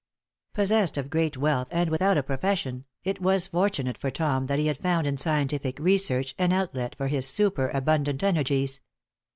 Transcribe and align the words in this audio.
Possessed 0.55 0.97
of 0.97 1.11
great 1.11 1.37
wealth 1.37 1.67
and 1.69 1.91
without 1.91 2.17
a 2.17 2.23
profession, 2.23 2.85
it 3.03 3.21
was 3.21 3.45
fortunate 3.45 3.99
for 3.99 4.09
Tom 4.09 4.47
that 4.47 4.57
he 4.57 4.65
had 4.65 4.79
found 4.79 5.05
in 5.05 5.15
scientific 5.15 5.77
research 5.77 6.33
an 6.39 6.51
outlet 6.51 6.95
for 6.95 7.07
his 7.07 7.27
superabundant 7.27 8.23
energies. 8.23 8.81